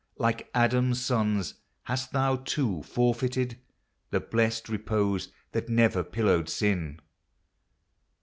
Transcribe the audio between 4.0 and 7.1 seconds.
The blest repose that never pillowed Sin